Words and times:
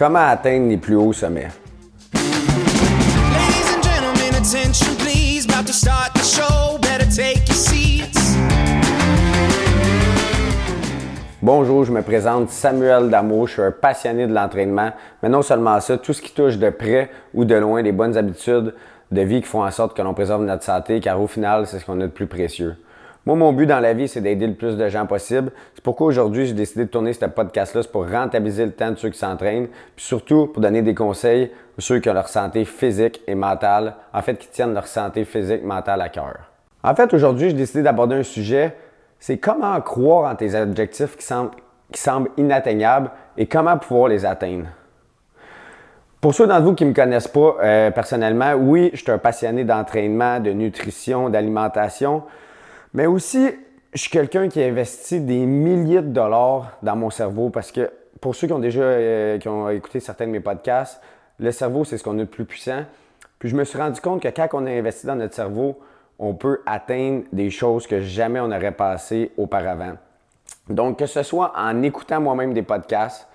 Comment 0.00 0.30
atteindre 0.30 0.70
les 0.70 0.78
plus 0.78 0.96
hauts 0.96 1.12
sommets? 1.12 1.48
Bonjour, 11.42 11.84
je 11.84 11.92
me 11.92 12.00
présente 12.00 12.48
Samuel 12.48 13.10
Damo, 13.10 13.46
je 13.46 13.52
suis 13.52 13.60
un 13.60 13.72
passionné 13.72 14.26
de 14.26 14.32
l'entraînement, 14.32 14.90
mais 15.22 15.28
non 15.28 15.42
seulement 15.42 15.78
ça, 15.80 15.98
tout 15.98 16.14
ce 16.14 16.22
qui 16.22 16.32
touche 16.32 16.56
de 16.56 16.70
près 16.70 17.10
ou 17.34 17.44
de 17.44 17.56
loin 17.56 17.82
des 17.82 17.92
bonnes 17.92 18.16
habitudes 18.16 18.74
de 19.10 19.20
vie 19.20 19.42
qui 19.42 19.48
font 19.48 19.62
en 19.62 19.70
sorte 19.70 19.94
que 19.94 20.00
l'on 20.00 20.14
préserve 20.14 20.42
notre 20.42 20.62
santé, 20.62 21.00
car 21.00 21.20
au 21.20 21.26
final, 21.26 21.66
c'est 21.66 21.78
ce 21.78 21.84
qu'on 21.84 22.00
a 22.00 22.04
de 22.04 22.06
plus 22.06 22.26
précieux. 22.26 22.74
Moi, 23.26 23.36
mon 23.36 23.52
but 23.52 23.66
dans 23.66 23.80
la 23.80 23.92
vie, 23.92 24.08
c'est 24.08 24.20
d'aider 24.20 24.46
le 24.46 24.54
plus 24.54 24.76
de 24.76 24.88
gens 24.88 25.06
possible. 25.06 25.52
C'est 25.74 25.84
pourquoi 25.84 26.06
aujourd'hui, 26.06 26.46
j'ai 26.46 26.54
décidé 26.54 26.84
de 26.86 26.90
tourner 26.90 27.12
ce 27.12 27.26
podcast-là, 27.26 27.82
pour 27.92 28.08
rentabiliser 28.08 28.64
le 28.64 28.72
temps 28.72 28.90
de 28.90 28.96
ceux 28.96 29.10
qui 29.10 29.18
s'entraînent, 29.18 29.68
puis 29.94 30.04
surtout 30.04 30.46
pour 30.46 30.62
donner 30.62 30.82
des 30.82 30.94
conseils 30.94 31.50
aux 31.76 31.80
ceux 31.80 31.98
qui 31.98 32.08
ont 32.08 32.14
leur 32.14 32.28
santé 32.28 32.64
physique 32.64 33.20
et 33.26 33.34
mentale, 33.34 33.94
en 34.14 34.22
fait, 34.22 34.36
qui 34.36 34.48
tiennent 34.48 34.74
leur 34.74 34.86
santé 34.86 35.24
physique, 35.24 35.62
mentale 35.64 36.00
à 36.00 36.08
cœur. 36.08 36.38
En 36.82 36.94
fait, 36.94 37.12
aujourd'hui, 37.12 37.50
j'ai 37.50 37.56
décidé 37.56 37.82
d'aborder 37.82 38.16
un 38.16 38.22
sujet 38.22 38.74
c'est 39.20 39.36
comment 39.36 39.78
croire 39.82 40.32
en 40.32 40.34
tes 40.34 40.54
objectifs 40.58 41.16
qui 41.16 41.24
semblent, 41.24 41.50
qui 41.92 42.00
semblent 42.00 42.30
inatteignables 42.38 43.10
et 43.36 43.46
comment 43.46 43.76
pouvoir 43.76 44.08
les 44.08 44.24
atteindre. 44.24 44.66
Pour 46.20 46.34
ceux 46.34 46.46
d'entre 46.46 46.64
vous 46.64 46.74
qui 46.74 46.84
ne 46.84 46.90
me 46.90 46.94
connaissent 46.94 47.28
pas 47.28 47.56
euh, 47.62 47.90
personnellement, 47.90 48.54
oui, 48.54 48.90
je 48.94 49.02
suis 49.02 49.12
un 49.12 49.18
passionné 49.18 49.64
d'entraînement, 49.64 50.40
de 50.40 50.50
nutrition, 50.50 51.28
d'alimentation, 51.28 52.22
mais 52.92 53.06
aussi 53.06 53.50
je 53.92 54.00
suis 54.00 54.10
quelqu'un 54.10 54.48
qui 54.48 54.62
investit 54.62 55.20
des 55.20 55.46
milliers 55.46 56.02
de 56.02 56.08
dollars 56.08 56.72
dans 56.82 56.96
mon 56.96 57.10
cerveau 57.10 57.50
parce 57.50 57.72
que 57.72 57.90
pour 58.20 58.34
ceux 58.34 58.46
qui 58.46 58.52
ont 58.52 58.58
déjà 58.58 58.82
euh, 58.82 59.38
qui 59.38 59.48
ont 59.48 59.68
écouté 59.68 60.00
certains 60.00 60.26
de 60.26 60.32
mes 60.32 60.40
podcasts, 60.40 61.00
le 61.38 61.50
cerveau, 61.52 61.84
c'est 61.84 61.96
ce 61.98 62.04
qu'on 62.04 62.18
a 62.18 62.22
de 62.22 62.24
plus 62.24 62.44
puissant. 62.44 62.84
Puis 63.38 63.48
je 63.48 63.56
me 63.56 63.64
suis 63.64 63.78
rendu 63.78 64.00
compte 64.00 64.22
que 64.22 64.28
quand 64.28 64.48
on 64.52 64.66
a 64.66 64.70
investi 64.70 65.06
dans 65.06 65.16
notre 65.16 65.34
cerveau, 65.34 65.80
on 66.18 66.34
peut 66.34 66.60
atteindre 66.66 67.24
des 67.32 67.50
choses 67.50 67.86
que 67.86 68.02
jamais 68.02 68.38
on 68.40 68.48
n'aurait 68.48 68.72
passé 68.72 69.32
auparavant. 69.38 69.94
Donc, 70.68 70.98
que 70.98 71.06
ce 71.06 71.22
soit 71.22 71.52
en 71.56 71.82
écoutant 71.82 72.20
moi-même 72.20 72.52
des 72.52 72.62
podcasts, 72.62 73.26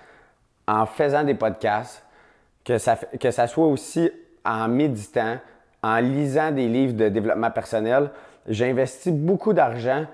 en 0.68 0.86
faisant 0.86 1.24
des 1.24 1.34
podcasts, 1.34 2.04
que 2.64 2.78
ça, 2.78 2.96
que 2.96 3.30
ça 3.32 3.48
soit 3.48 3.66
aussi 3.66 4.10
en 4.44 4.68
méditant, 4.68 5.38
en 5.82 5.98
lisant 5.98 6.52
des 6.52 6.68
livres 6.68 6.94
de 6.94 7.08
développement 7.08 7.50
personnel, 7.50 8.10
j'investis 8.48 9.12
beaucoup 9.12 9.52
d'argent 9.52 10.04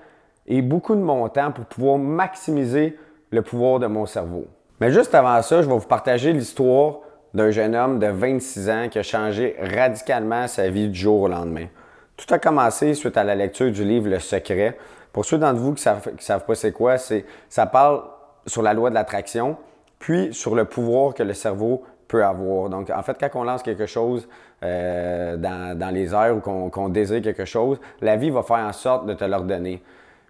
et 0.47 0.61
beaucoup 0.61 0.95
de 0.95 1.01
mon 1.01 1.27
temps 1.29 1.51
pour 1.51 1.65
pouvoir 1.65 1.97
maximiser 1.97 2.97
le 3.31 3.41
pouvoir 3.41 3.79
de 3.79 3.87
mon 3.87 4.05
cerveau. 4.05 4.45
Mais 4.79 4.91
juste 4.91 5.15
avant 5.15 5.41
ça, 5.41 5.61
je 5.61 5.67
vais 5.67 5.73
vous 5.73 5.87
partager 5.87 6.33
l'histoire 6.33 6.99
d'un 7.33 7.51
jeune 7.51 7.75
homme 7.75 7.99
de 7.99 8.07
26 8.07 8.69
ans 8.69 8.87
qui 8.89 8.99
a 8.99 9.03
changé 9.03 9.55
radicalement 9.59 10.47
sa 10.47 10.69
vie 10.69 10.89
du 10.89 10.99
jour 10.99 11.21
au 11.21 11.27
lendemain. 11.27 11.67
Tout 12.15 12.31
a 12.33 12.37
commencé 12.37 12.93
suite 12.93 13.17
à 13.17 13.23
la 13.23 13.35
lecture 13.35 13.71
du 13.71 13.83
livre 13.83 14.09
Le 14.09 14.19
Secret. 14.19 14.77
Pour 15.11 15.25
ceux 15.25 15.37
d'entre 15.37 15.59
vous 15.59 15.73
qui 15.73 15.87
ne 15.87 16.19
savent, 16.19 16.45
pas 16.45 16.55
c'est 16.55 16.71
quoi, 16.71 16.97
ça 16.97 17.65
parle 17.65 18.03
sur 18.45 18.61
la 18.61 18.73
loi 18.73 18.89
de 18.89 18.95
l'attraction, 18.95 19.57
puis 19.99 20.33
sur 20.33 20.53
le 20.53 20.65
pouvoir 20.65 21.13
que 21.13 21.23
le 21.23 21.33
cerveau 21.33 21.83
avoir. 22.21 22.69
Donc, 22.69 22.89
en 22.89 23.01
fait, 23.01 23.17
quand 23.19 23.29
on 23.39 23.43
lance 23.43 23.63
quelque 23.63 23.85
chose 23.85 24.27
euh, 24.63 25.37
dans, 25.37 25.77
dans, 25.77 25.89
les 25.89 26.13
airs 26.13 26.37
ou 26.37 26.39
qu'on, 26.39 26.69
qu'on 26.69 26.89
désire 26.89 27.21
quelque 27.21 27.45
chose, 27.45 27.79
la 28.01 28.15
vie 28.15 28.29
va 28.29 28.43
faire 28.43 28.57
en 28.57 28.73
sorte 28.73 29.05
de 29.05 29.13
te 29.13 29.23
l'ordonner. 29.23 29.81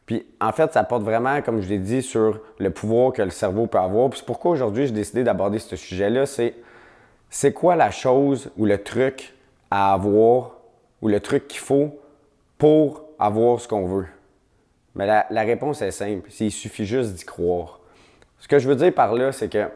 Puis, 0.06 0.26
en 0.40 0.52
fait, 0.52 0.72
ça 0.74 0.84
porte 0.84 1.04
vraiment, 1.04 1.42
comme 1.42 1.62
je 1.62 1.70
l'ai 1.70 1.78
dit, 1.78 2.02
sur 2.02 2.40
le 2.60 2.70
pouvoir 2.70 3.14
que 3.14 3.22
le 3.22 3.30
cerveau 3.30 3.68
peut 3.68 3.80
avoir. 3.80 4.10
Puis, 4.10 4.20
c'est 4.20 4.26
pourquoi 4.26 4.52
aujourd'hui, 4.52 4.88
j'ai 4.88 4.94
décidé 4.94 5.24
d'aborder 5.24 5.60
ce 5.60 5.76
sujet-là. 5.76 6.26
C'est, 6.26 6.56
c'est 7.30 7.54
quoi 7.54 7.76
la 7.76 7.92
chose 7.92 8.52
ou 8.58 8.66
le 8.66 8.82
truc 8.82 9.34
à 9.72 9.94
avoir 9.94 10.52
ou 11.02 11.08
le 11.08 11.20
truc 11.20 11.48
qu'il 11.48 11.60
faut 11.60 12.00
pour 12.58 13.04
avoir 13.18 13.60
ce 13.60 13.68
qu'on 13.68 13.86
veut? 13.86 14.08
Mais 14.96 15.08
la, 15.08 15.26
la 15.30 15.42
réponse 15.42 15.82
est 15.82 15.92
simple, 15.92 16.30
c'est 16.30 16.46
il 16.46 16.52
suffit 16.52 16.86
juste 16.86 17.14
d'y 17.14 17.26
croire. 17.26 17.80
Ce 18.40 18.48
que 18.48 18.60
je 18.60 18.68
veux 18.68 18.76
dire 18.76 18.94
par 18.94 19.14
là, 19.14 19.32
c'est 19.32 19.48
que 19.48 19.70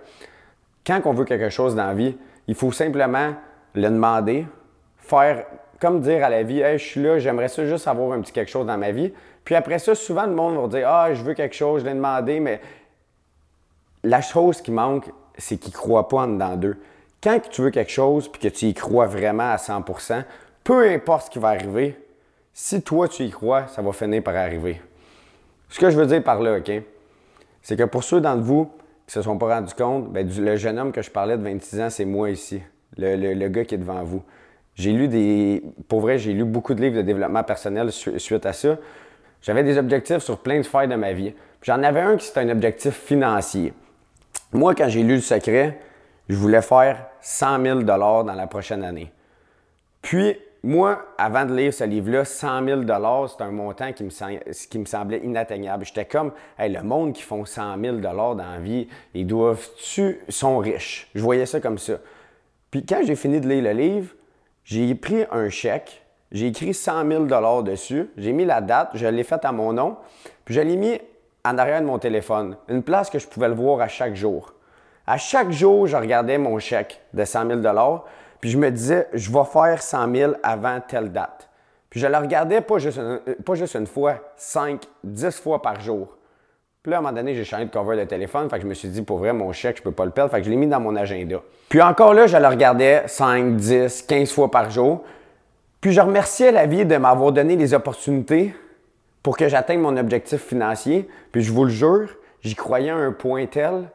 quand 0.88 1.02
on 1.06 1.12
veut 1.12 1.26
quelque 1.26 1.50
chose 1.50 1.76
dans 1.76 1.88
la 1.88 1.94
vie, 1.94 2.16
il 2.48 2.56
faut 2.56 2.72
simplement 2.72 3.36
le 3.76 3.90
demander, 3.90 4.48
faire 4.98 5.46
comme 5.80 6.00
dire 6.00 6.24
à 6.24 6.30
la 6.30 6.44
vie, 6.44 6.62
hey, 6.62 6.80
je 6.80 6.84
suis 6.84 7.04
là, 7.04 7.20
j'aimerais 7.20 7.50
juste 7.50 7.88
avoir 7.88 8.14
un 8.14 8.22
petit 8.22 8.32
quelque 8.32 8.50
chose 8.50 8.66
dans 8.66 8.78
ma 8.78 8.92
vie. 8.92 9.14
Puis 9.44 9.54
après 9.54 9.80
ça, 9.80 9.94
souvent 9.94 10.26
le 10.26 10.34
monde 10.34 10.58
va 10.58 10.80
dire, 10.80 10.90
ah, 10.90 11.14
je 11.14 11.22
veux 11.22 11.34
quelque 11.34 11.56
chose, 11.56 11.82
je 11.82 11.86
l'ai 11.86 11.94
demandé, 11.94 12.40
mais 12.40 12.62
la 14.04 14.22
chose 14.22 14.62
qui 14.62 14.72
manque, 14.72 15.12
c'est 15.38 15.58
qu'il 15.58 15.72
ne 15.72 15.78
croit 15.78 16.08
pas 16.08 16.22
en 16.22 16.28
dedans 16.28 16.56
d'eux. 16.56 16.78
Quand 17.22 17.40
tu 17.50 17.62
veux 17.62 17.70
quelque 17.70 17.92
chose 17.92 18.32
puis 18.32 18.40
que 18.40 18.48
tu 18.48 18.68
y 18.68 18.74
crois 18.74 19.08
vraiment 19.08 19.52
à 19.52 19.58
100% 19.58 20.24
peu 20.64 20.90
importe 20.90 21.28
ce 21.28 21.30
qui 21.30 21.40
va 21.40 21.50
arriver, 21.50 21.98
si 22.54 22.82
toi 22.82 23.08
tu 23.08 23.24
y 23.24 23.30
crois, 23.30 23.68
ça 23.68 23.82
va 23.82 23.94
finir 23.94 24.22
par 24.22 24.36
arriver. 24.36 24.82
Ce 25.70 25.80
que 25.80 25.90
je 25.90 25.98
veux 25.98 26.06
dire 26.06 26.22
par 26.22 26.42
là, 26.42 26.58
OK? 26.58 26.72
C'est 27.62 27.78
que 27.78 27.84
pour 27.84 28.04
ceux 28.04 28.20
d'entre 28.20 28.44
vous 28.44 28.70
qui 29.08 29.14
se 29.14 29.22
sont 29.22 29.38
pas 29.38 29.56
rendus 29.56 29.74
compte, 29.74 30.12
bien, 30.12 30.24
le 30.24 30.56
jeune 30.58 30.78
homme 30.78 30.92
que 30.92 31.02
je 31.02 31.10
parlais 31.10 31.38
de 31.38 31.44
26 31.44 31.82
ans, 31.82 31.90
c'est 31.90 32.06
moi 32.06 32.30
ici, 32.30 32.62
le, 32.98 33.16
le, 33.34 33.48
gars 33.48 33.64
qui 33.64 33.76
est 33.76 33.78
devant 33.78 34.04
vous. 34.04 34.22
J'ai 34.76 34.92
lu 34.92 35.08
des. 35.08 35.64
Pour 35.88 36.02
vrai, 36.02 36.20
j'ai 36.20 36.34
lu 36.34 36.44
beaucoup 36.44 36.74
de 36.74 36.82
livres 36.82 36.98
de 36.98 37.02
développement 37.02 37.44
personnel 37.44 37.92
suite 37.92 38.46
à 38.46 38.54
ça. 38.54 38.78
J'avais 39.42 39.64
des 39.64 39.78
objectifs 39.78 40.20
sur 40.20 40.40
plein 40.40 40.58
de 40.58 40.64
sphères 40.64 40.88
de 40.88 40.96
ma 40.96 41.14
vie. 41.14 41.34
J'en 41.64 41.82
avais 41.84 42.02
un 42.02 42.18
qui 42.18 42.26
c'était 42.26 42.42
un 42.42 42.50
objectif 42.50 42.94
financier. 42.94 43.74
Moi, 44.52 44.76
quand 44.76 44.90
j'ai 44.90 45.04
lu 45.04 45.16
le 45.16 45.22
secret, 45.22 45.80
je 46.28 46.36
voulais 46.36 46.62
faire 46.62 47.08
100 47.22 47.64
000 47.64 47.82
dans 47.84 48.24
la 48.24 48.48
prochaine 48.48 48.84
année. 48.84 49.12
Puis, 50.02 50.38
moi, 50.68 51.06
avant 51.18 51.46
de 51.46 51.56
lire 51.56 51.74
ce 51.74 51.86
livre-là, 51.86 52.26
100 52.26 52.66
000 52.66 52.82
c'est 53.30 53.42
un 53.42 53.52
montant 53.52 53.94
qui 53.94 54.04
me, 54.04 54.86
semblait 54.86 55.20
inatteignable. 55.24 55.86
J'étais 55.86 56.04
comme, 56.04 56.34
hey, 56.60 56.70
le 56.70 56.84
monde 56.84 57.14
qui 57.14 57.22
font 57.22 57.46
100 57.46 57.80
000 57.82 57.98
dans 58.00 58.36
la 58.36 58.60
vie, 58.60 58.90
ils 59.14 59.26
doivent-tu, 59.26 60.20
sont 60.28 60.58
riches? 60.58 61.10
Je 61.16 61.22
voyais 61.22 61.46
ça 61.46 61.62
comme 61.62 61.78
ça. 61.78 61.94
Puis 62.70 62.86
quand 62.86 63.00
j'ai 63.06 63.16
fini 63.16 63.40
de 63.40 63.48
lire 63.48 63.64
le 63.64 63.72
livre, 63.72 64.14
j'ai 64.66 64.94
pris 64.94 65.24
un 65.32 65.50
chèque, 65.50 66.04
j'ai 66.34 66.48
écrit 66.48 66.74
100 66.74 67.08
000 67.08 67.62
dessus, 67.64 68.10
j'ai 68.18 68.34
mis 68.34 68.44
la 68.44 68.60
date, 68.60 68.90
je 68.94 69.08
l'ai 69.08 69.24
fait 69.24 69.46
à 69.46 69.54
mon 69.54 69.72
nom, 69.72 69.96
puis 70.44 70.54
je 70.54 70.60
l'ai 70.60 70.76
mis 70.76 71.00
en 71.46 71.58
arrière 71.58 71.80
de 71.80 71.86
mon 71.86 71.98
téléphone, 71.98 72.58
une 72.68 72.84
place 72.84 73.10
que 73.10 73.20
je 73.20 73.28
pouvais 73.28 73.48
le 73.48 73.56
voir 73.56 73.80
à 73.80 73.88
chaque 73.88 74.16
jour. 74.16 74.54
À 75.06 75.18
chaque 75.18 75.52
jour, 75.52 75.88
je 75.88 75.96
regardais 75.96 76.38
mon 76.38 76.60
chèque 76.60 77.00
de 77.14 77.24
100 77.24 77.48
000 77.48 77.62
puis 78.40 78.50
je 78.50 78.58
me 78.58 78.70
disais, 78.70 79.08
je 79.14 79.32
vais 79.32 79.46
faire 79.46 79.82
100 79.82 80.16
000 80.16 80.34
avant 80.44 80.80
telle 80.82 81.12
date. 81.12 81.50
Puis 81.90 82.00
je 82.00 82.08
le 82.08 82.18
regardais 82.18 82.62
pas 82.62 82.78
juste 82.78 83.00
une, 83.00 83.20
pas 83.44 83.56
juste 83.56 83.76
une 83.76 83.88
fois, 83.88 84.16
5, 84.36 84.84
10 85.04 85.40
fois 85.40 85.62
par 85.62 85.80
jour. 85.82 86.18
Puis 86.84 86.92
là, 86.92 86.98
à 86.98 87.00
un 87.00 87.04
moment 87.04 87.14
donné, 87.14 87.34
j'ai 87.34 87.44
changé 87.44 87.66
de 87.66 87.70
cover 87.70 87.98
de 87.98 88.04
téléphone. 88.04 88.50
Fait 88.50 88.58
que 88.58 88.62
je 88.62 88.68
me 88.68 88.74
suis 88.74 88.88
dit, 88.88 89.02
pour 89.02 89.18
vrai, 89.18 89.34
mon 89.34 89.52
chèque, 89.52 89.78
je 89.78 89.84
peux 89.84 89.92
pas 89.92 90.06
le 90.06 90.12
perdre. 90.12 90.32
Fait 90.32 90.40
que 90.40 90.46
je 90.46 90.50
l'ai 90.50 90.56
mis 90.56 90.68
dans 90.68 90.80
mon 90.80 90.96
agenda. 90.96 91.42
Puis 91.70 91.82
encore 91.82 92.14
là, 92.14 92.28
je 92.28 92.38
le 92.38 92.48
regardais 92.48 93.04
5, 93.08 93.56
10, 93.56 94.04
15 94.04 94.32
fois 94.32 94.52
par 94.52 94.70
jour. 94.70 95.04
Puis 95.82 95.92
je 95.92 96.02
remerciais 96.02 96.52
la 96.52 96.66
vie 96.66 96.86
de 96.86 96.98
m'avoir 96.98 97.32
donné 97.32 97.56
les 97.56 97.74
opportunités 97.74 98.54
pour 99.22 99.38
que 99.38 99.50
j'atteigne 99.50 99.82
mon 99.82 99.98
objectif 99.98 100.42
financier. 100.42 101.10
Puis 101.32 101.42
je 101.42 101.52
vous 101.52 101.66
le 101.66 101.70
jure, 101.70 102.10
j'y 102.42 102.56
croyais 102.56 102.90
à 102.90 102.96
un 102.96 103.12
point 103.12 103.46
tel 103.48 103.90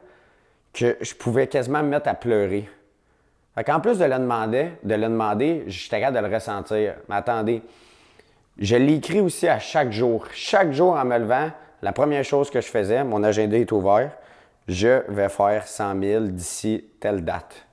que 0.73 0.97
je 1.01 1.13
pouvais 1.15 1.47
quasiment 1.47 1.83
me 1.83 1.89
mettre 1.89 2.09
à 2.09 2.13
pleurer. 2.13 2.69
Fait 3.55 3.63
qu'en 3.63 3.79
plus 3.79 3.99
de 3.99 4.05
le 4.05 4.17
demander, 4.17 4.71
de 4.83 4.95
le 4.95 5.03
demander, 5.03 5.65
capable 5.89 6.17
de 6.17 6.27
le 6.27 6.33
ressentir. 6.33 6.95
Mais 7.07 7.15
attendez, 7.15 7.61
je 8.57 8.75
l'écris 8.75 9.19
aussi 9.19 9.47
à 9.47 9.59
chaque 9.59 9.91
jour. 9.91 10.25
Chaque 10.33 10.71
jour 10.71 10.95
en 10.95 11.05
me 11.05 11.17
levant, 11.17 11.51
la 11.81 11.91
première 11.91 12.23
chose 12.23 12.49
que 12.49 12.61
je 12.61 12.67
faisais, 12.67 13.03
mon 13.03 13.23
agenda 13.23 13.57
est 13.57 13.71
ouvert, 13.71 14.11
je 14.67 15.01
vais 15.09 15.29
faire 15.29 15.67
100 15.67 16.01
000 16.01 16.23
d'ici 16.27 16.85
telle 16.99 17.23
date. 17.23 17.65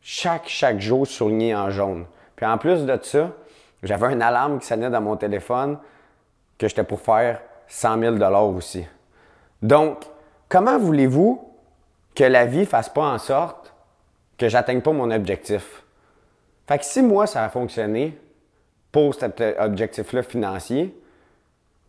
Chaque, 0.00 0.48
chaque 0.48 0.80
jour 0.80 1.06
souligné 1.06 1.54
en 1.54 1.70
jaune. 1.70 2.06
Puis 2.34 2.46
en 2.46 2.58
plus 2.58 2.86
de 2.86 2.98
ça, 3.02 3.30
j'avais 3.82 4.12
une 4.12 4.22
alarme 4.22 4.58
qui 4.58 4.66
sonnait 4.66 4.90
dans 4.90 5.00
mon 5.00 5.16
téléphone 5.16 5.78
que 6.58 6.68
j'étais 6.68 6.84
pour 6.84 7.00
faire 7.00 7.40
100 7.68 8.00
000 8.18 8.34
aussi. 8.56 8.86
Donc, 9.62 10.04
comment 10.48 10.78
voulez-vous 10.78 11.52
que 12.14 12.24
la 12.24 12.46
vie 12.46 12.66
fasse 12.66 12.88
pas 12.88 13.04
en 13.04 13.18
sorte 13.18 13.69
que 14.40 14.48
j'atteigne 14.48 14.80
pas 14.80 14.92
mon 14.92 15.10
objectif? 15.10 15.84
Fait 16.66 16.78
que 16.78 16.84
si 16.84 17.02
moi, 17.02 17.26
ça 17.26 17.44
a 17.44 17.50
fonctionné 17.50 18.18
pour 18.90 19.14
cet 19.14 19.42
objectif-là 19.58 20.22
financier, 20.22 20.98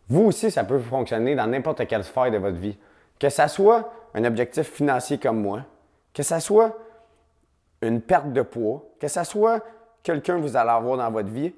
vous 0.08 0.24
aussi, 0.24 0.50
ça 0.50 0.62
peut 0.62 0.78
fonctionner 0.78 1.34
dans 1.34 1.46
n'importe 1.46 1.86
quelle 1.86 2.04
sphère 2.04 2.30
de 2.30 2.36
votre 2.36 2.58
vie. 2.58 2.76
Que 3.18 3.30
ça 3.30 3.48
soit 3.48 3.90
un 4.14 4.24
objectif 4.24 4.70
financier 4.70 5.16
comme 5.16 5.40
moi, 5.40 5.62
que 6.12 6.22
ça 6.22 6.40
soit 6.40 6.76
une 7.80 8.02
perte 8.02 8.32
de 8.32 8.42
poids, 8.42 8.84
que 9.00 9.08
ça 9.08 9.24
soit 9.24 9.64
quelqu'un 10.02 10.36
que 10.36 10.42
vous 10.42 10.56
allez 10.56 10.70
avoir 10.70 10.98
dans 10.98 11.10
votre 11.10 11.30
vie, 11.30 11.54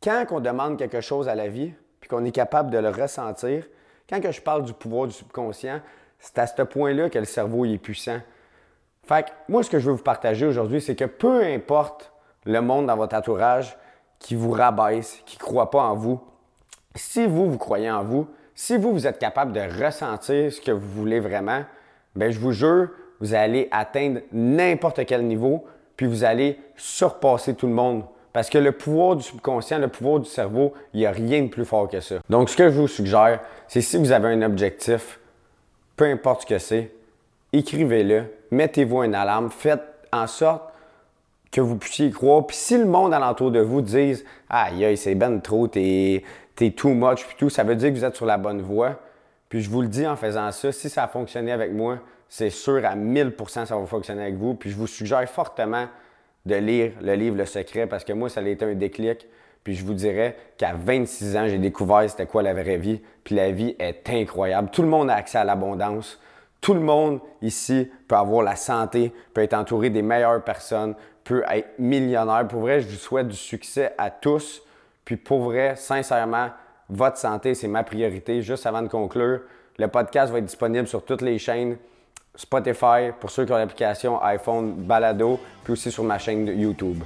quand 0.00 0.24
on 0.30 0.40
demande 0.40 0.78
quelque 0.78 1.00
chose 1.00 1.28
à 1.28 1.34
la 1.34 1.48
vie, 1.48 1.72
puis 2.00 2.08
qu'on 2.08 2.24
est 2.24 2.32
capable 2.32 2.70
de 2.70 2.78
le 2.78 2.90
ressentir, 2.90 3.64
quand 4.08 4.20
que 4.20 4.30
je 4.30 4.40
parle 4.40 4.62
du 4.62 4.72
pouvoir 4.72 5.08
du 5.08 5.14
subconscient, 5.14 5.80
c'est 6.20 6.38
à 6.38 6.46
ce 6.46 6.62
point-là 6.62 7.10
que 7.10 7.18
le 7.18 7.24
cerveau 7.24 7.64
est 7.64 7.78
puissant. 7.78 8.20
Fait 9.06 9.24
que 9.24 9.30
moi, 9.48 9.62
ce 9.62 9.70
que 9.70 9.78
je 9.78 9.86
veux 9.86 9.96
vous 9.96 10.02
partager 10.02 10.46
aujourd'hui, 10.46 10.80
c'est 10.80 10.94
que 10.94 11.04
peu 11.04 11.42
importe 11.42 12.12
le 12.44 12.60
monde 12.60 12.86
dans 12.86 12.96
votre 12.96 13.16
entourage 13.16 13.76
qui 14.18 14.34
vous 14.34 14.52
rabaisse, 14.52 15.20
qui 15.26 15.36
ne 15.36 15.42
croit 15.42 15.70
pas 15.70 15.82
en 15.82 15.94
vous, 15.94 16.20
si 16.94 17.26
vous, 17.26 17.50
vous 17.50 17.58
croyez 17.58 17.90
en 17.90 18.04
vous, 18.04 18.28
si 18.54 18.76
vous, 18.76 18.92
vous 18.92 19.06
êtes 19.06 19.18
capable 19.18 19.52
de 19.52 19.84
ressentir 19.84 20.52
ce 20.52 20.60
que 20.60 20.70
vous 20.70 20.88
voulez 20.88 21.20
vraiment, 21.20 21.64
ben 22.14 22.30
je 22.30 22.38
vous 22.38 22.52
jure, 22.52 22.90
vous 23.20 23.34
allez 23.34 23.68
atteindre 23.70 24.20
n'importe 24.32 25.04
quel 25.06 25.26
niveau, 25.26 25.64
puis 25.96 26.06
vous 26.06 26.22
allez 26.22 26.58
surpasser 26.76 27.54
tout 27.54 27.66
le 27.66 27.72
monde. 27.72 28.04
Parce 28.32 28.48
que 28.48 28.58
le 28.58 28.72
pouvoir 28.72 29.16
du 29.16 29.22
subconscient, 29.22 29.78
le 29.78 29.88
pouvoir 29.88 30.20
du 30.20 30.28
cerveau, 30.28 30.72
il 30.94 31.00
n'y 31.00 31.06
a 31.06 31.10
rien 31.10 31.42
de 31.42 31.48
plus 31.48 31.64
fort 31.64 31.88
que 31.88 32.00
ça. 32.00 32.16
Donc, 32.30 32.48
ce 32.48 32.56
que 32.56 32.70
je 32.70 32.80
vous 32.80 32.88
suggère, 32.88 33.40
c'est 33.68 33.80
si 33.80 33.98
vous 33.98 34.12
avez 34.12 34.28
un 34.28 34.42
objectif, 34.42 35.20
peu 35.96 36.04
importe 36.04 36.42
ce 36.42 36.46
que 36.46 36.58
c'est, 36.58 36.92
écrivez-le, 37.52 38.24
mettez-vous 38.50 39.02
une 39.02 39.14
alarme, 39.14 39.50
faites 39.50 39.82
en 40.12 40.26
sorte 40.26 40.72
que 41.50 41.60
vous 41.60 41.76
puissiez 41.76 42.06
y 42.06 42.10
croire. 42.10 42.46
Puis 42.46 42.56
si 42.56 42.78
le 42.78 42.86
monde 42.86 43.12
alentour 43.12 43.50
de 43.50 43.60
vous 43.60 43.82
dise 43.82 44.24
Aïe, 44.48 44.84
aïe, 44.84 44.96
c'est 44.96 45.14
ben 45.14 45.40
trop, 45.40 45.68
t'es, 45.68 46.24
too 46.76 46.90
much, 46.90 47.26
puis 47.26 47.36
tout, 47.38 47.50
ça 47.50 47.62
veut 47.62 47.76
dire 47.76 47.90
que 47.90 47.94
vous 47.94 48.04
êtes 48.04 48.16
sur 48.16 48.26
la 48.26 48.38
bonne 48.38 48.62
voie. 48.62 49.00
Puis 49.48 49.60
je 49.60 49.70
vous 49.70 49.82
le 49.82 49.88
dis 49.88 50.06
en 50.06 50.16
faisant 50.16 50.50
ça, 50.50 50.72
si 50.72 50.88
ça 50.88 51.04
a 51.04 51.08
fonctionné 51.08 51.52
avec 51.52 51.72
moi, 51.72 51.98
c'est 52.28 52.50
sûr 52.50 52.82
à 52.86 52.96
1000% 52.96 53.66
ça 53.66 53.76
va 53.76 53.86
fonctionner 53.86 54.22
avec 54.22 54.36
vous. 54.36 54.54
Puis 54.54 54.70
je 54.70 54.76
vous 54.76 54.86
suggère 54.86 55.28
fortement 55.28 55.86
de 56.46 56.54
lire 56.54 56.92
le 57.02 57.14
livre 57.14 57.36
Le 57.36 57.44
Secret 57.44 57.86
parce 57.86 58.04
que 58.04 58.14
moi, 58.14 58.30
ça 58.30 58.40
a 58.40 58.44
été 58.44 58.64
un 58.64 58.74
déclic. 58.74 59.26
Puis 59.62 59.74
je 59.74 59.84
vous 59.84 59.94
dirais 59.94 60.36
qu'à 60.56 60.72
26 60.72 61.36
ans, 61.36 61.46
j'ai 61.46 61.58
découvert 61.58 62.08
c'était 62.08 62.26
quoi 62.26 62.42
la 62.42 62.54
vraie 62.54 62.78
vie. 62.78 63.00
Puis 63.22 63.34
la 63.34 63.50
vie 63.50 63.76
est 63.78 64.08
incroyable. 64.08 64.70
Tout 64.72 64.82
le 64.82 64.88
monde 64.88 65.10
a 65.10 65.14
accès 65.14 65.38
à 65.38 65.44
l'abondance. 65.44 66.18
Tout 66.62 66.74
le 66.74 66.80
monde 66.80 67.18
ici 67.42 67.90
peut 68.06 68.14
avoir 68.14 68.44
la 68.44 68.54
santé, 68.54 69.12
peut 69.34 69.42
être 69.42 69.52
entouré 69.52 69.90
des 69.90 70.00
meilleures 70.00 70.42
personnes, 70.44 70.94
peut 71.24 71.42
être 71.50 71.76
millionnaire. 71.76 72.46
Pour 72.46 72.60
vrai, 72.60 72.80
je 72.80 72.88
vous 72.88 72.94
souhaite 72.94 73.26
du 73.26 73.36
succès 73.36 73.92
à 73.98 74.10
tous. 74.10 74.62
Puis 75.04 75.16
pour 75.16 75.42
vrai, 75.42 75.74
sincèrement, 75.74 76.50
votre 76.88 77.18
santé, 77.18 77.56
c'est 77.56 77.66
ma 77.66 77.82
priorité. 77.82 78.42
Juste 78.42 78.64
avant 78.64 78.80
de 78.80 78.86
conclure, 78.86 79.40
le 79.76 79.88
podcast 79.88 80.30
va 80.30 80.38
être 80.38 80.44
disponible 80.44 80.86
sur 80.86 81.04
toutes 81.04 81.22
les 81.22 81.36
chaînes. 81.36 81.78
Spotify 82.36 83.10
pour 83.18 83.30
ceux 83.30 83.44
qui 83.44 83.52
ont 83.52 83.56
l'application 83.56 84.22
iPhone 84.22 84.72
Balado, 84.72 85.40
puis 85.64 85.72
aussi 85.72 85.90
sur 85.90 86.04
ma 86.04 86.18
chaîne 86.18 86.46
YouTube. 86.46 87.02